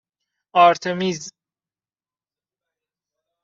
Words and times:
آرتمیز 0.55 1.31